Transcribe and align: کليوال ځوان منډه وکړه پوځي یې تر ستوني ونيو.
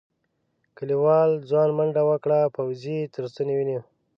کليوال 0.77 1.29
ځوان 1.49 1.69
منډه 1.77 2.01
وکړه 2.09 2.51
پوځي 2.55 2.93
یې 2.99 3.11
تر 3.13 3.23
ستوني 3.31 3.53
ونيو. 3.55 3.81